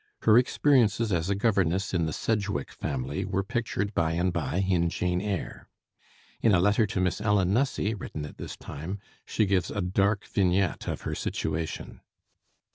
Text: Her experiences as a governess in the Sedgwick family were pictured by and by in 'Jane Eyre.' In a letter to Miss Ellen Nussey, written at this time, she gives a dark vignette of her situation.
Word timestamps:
Her 0.23 0.35
experiences 0.35 1.13
as 1.13 1.29
a 1.29 1.35
governess 1.35 1.93
in 1.93 2.07
the 2.07 2.11
Sedgwick 2.11 2.71
family 2.71 3.23
were 3.23 3.43
pictured 3.43 3.93
by 3.93 4.13
and 4.13 4.33
by 4.33 4.65
in 4.67 4.89
'Jane 4.89 5.21
Eyre.' 5.21 5.69
In 6.41 6.55
a 6.55 6.59
letter 6.59 6.87
to 6.87 6.99
Miss 6.99 7.21
Ellen 7.21 7.53
Nussey, 7.53 7.93
written 7.93 8.25
at 8.25 8.39
this 8.39 8.57
time, 8.57 8.97
she 9.27 9.45
gives 9.45 9.69
a 9.69 9.79
dark 9.81 10.25
vignette 10.25 10.87
of 10.87 11.01
her 11.01 11.13
situation. 11.13 12.01